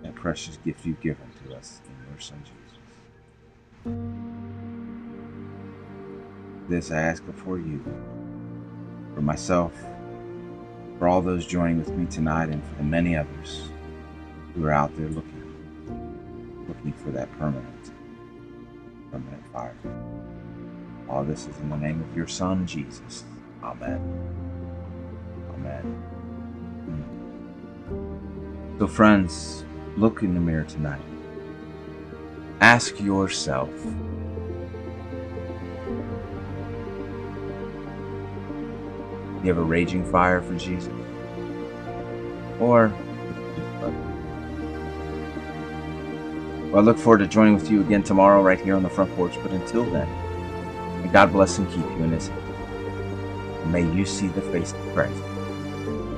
That 0.03 0.13
precious 0.15 0.57
gift 0.57 0.85
you've 0.85 0.99
given 1.01 1.25
to 1.45 1.55
us 1.55 1.79
in 1.85 2.11
your 2.11 2.19
Son 2.19 2.41
Jesus. 2.43 2.61
This 6.69 6.91
I 6.91 7.01
ask 7.01 7.25
before 7.25 7.57
you, 7.57 7.83
for 9.13 9.21
myself, 9.21 9.73
for 10.99 11.07
all 11.07 11.21
those 11.21 11.45
joining 11.45 11.79
with 11.79 11.89
me 11.89 12.05
tonight, 12.05 12.49
and 12.49 12.63
for 12.63 12.75
the 12.75 12.83
many 12.83 13.15
others 13.15 13.69
who 14.53 14.65
are 14.65 14.71
out 14.71 14.95
there 14.97 15.09
looking, 15.09 16.65
looking 16.67 16.93
for 16.93 17.11
that 17.11 17.31
permanent, 17.39 17.91
permanent 19.11 19.45
fire. 19.51 19.75
All 21.09 21.23
this 21.23 21.47
is 21.47 21.57
in 21.59 21.69
the 21.69 21.77
name 21.77 22.01
of 22.01 22.15
your 22.15 22.27
Son, 22.27 22.65
Jesus. 22.67 23.23
Amen. 23.63 23.99
Amen. 25.53 25.97
So, 28.79 28.87
friends, 28.87 29.65
look 29.97 30.23
in 30.23 30.33
the 30.33 30.39
mirror 30.39 30.63
tonight. 30.63 31.01
Ask 32.59 32.99
yourself 32.99 33.69
Do 39.41 39.47
you 39.47 39.53
have 39.55 39.63
a 39.63 39.65
raging 39.65 40.05
fire 40.05 40.39
for 40.39 40.53
Jesus? 40.53 40.93
Or 42.59 42.93
well, 46.69 46.77
I 46.77 46.79
look 46.81 46.99
forward 46.99 47.17
to 47.19 47.27
joining 47.27 47.55
with 47.55 47.71
you 47.71 47.81
again 47.81 48.03
tomorrow 48.03 48.43
right 48.43 48.61
here 48.61 48.75
on 48.75 48.83
the 48.83 48.89
front 48.89 49.15
porch. 49.15 49.33
But 49.41 49.51
until 49.51 49.83
then, 49.85 50.07
may 51.01 51.07
God 51.11 51.33
bless 51.33 51.57
and 51.57 51.67
keep 51.69 51.79
you 51.79 52.03
in 52.03 52.11
His. 52.11 52.29
May 53.67 53.83
you 53.93 54.05
see 54.05 54.27
the 54.27 54.41
face 54.41 54.73
of 54.73 54.79
Christ 54.93 55.21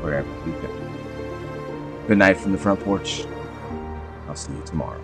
wherever 0.01 0.27
you 0.45 0.53
go. 0.61 2.07
Good 2.07 2.17
night 2.17 2.37
from 2.37 2.51
the 2.51 2.57
front 2.57 2.79
porch. 2.81 3.25
I'll 4.27 4.35
see 4.35 4.53
you 4.53 4.61
tomorrow. 4.65 5.01